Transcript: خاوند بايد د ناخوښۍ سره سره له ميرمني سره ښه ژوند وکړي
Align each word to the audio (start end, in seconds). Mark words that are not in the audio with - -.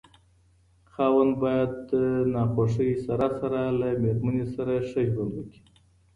خاوند 0.91 1.33
بايد 1.41 1.71
د 1.91 1.93
ناخوښۍ 2.33 2.91
سره 3.05 3.27
سره 3.39 3.61
له 3.79 3.87
ميرمني 4.03 4.45
سره 4.55 4.73
ښه 4.89 5.01
ژوند 5.11 5.31
وکړي 5.35 5.61